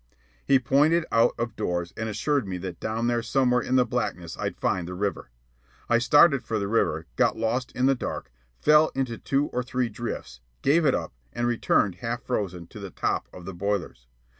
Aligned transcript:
He 0.43 0.57
pointed 0.57 1.05
out 1.11 1.35
of 1.37 1.55
doors 1.55 1.93
and 1.95 2.09
assured 2.09 2.47
me 2.47 2.57
that 2.57 2.79
down 2.79 3.05
there 3.05 3.21
somewhere 3.21 3.61
in 3.61 3.75
the 3.75 3.85
blackness 3.85 4.35
I'd 4.35 4.57
find 4.59 4.87
the 4.87 4.95
river. 4.95 5.29
I 5.89 5.99
started 5.99 6.43
for 6.43 6.57
the 6.57 6.67
river, 6.67 7.05
got 7.17 7.37
lost 7.37 7.71
in 7.73 7.85
the 7.85 7.93
dark, 7.93 8.31
fell 8.57 8.91
into 8.95 9.19
two 9.19 9.49
or 9.49 9.61
three 9.61 9.89
drifts, 9.89 10.41
gave 10.63 10.85
it 10.87 10.95
up, 10.95 11.13
and 11.33 11.45
returned 11.45 11.97
half 12.01 12.23
frozen 12.23 12.65
to 12.69 12.79
the 12.79 12.89
top 12.89 13.27
of 13.31 13.45
the 13.45 13.53
boilers. 13.53 14.07